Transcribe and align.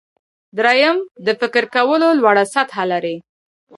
دریم 0.59 0.97
د 1.25 1.27
فکر 1.39 1.63
کولو 1.75 2.09
لوړه 2.19 2.43
سطحه 2.53 2.83
لري. 2.91 3.15